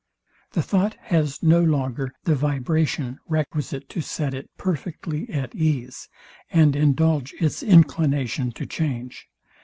[0.53, 6.09] The thought has no longer the vibration, requisite to set it perfectly at ease,
[6.49, 9.27] and indulge its inclination to change.